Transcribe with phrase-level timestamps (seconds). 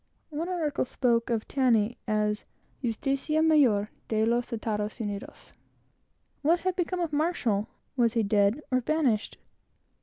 [0.31, 2.43] One article spoke of Taney as
[2.83, 5.53] Justicia Mayor de los Estados Unidos,
[6.41, 7.67] (what had become of Marshall?
[7.95, 9.37] was he dead, or banished?)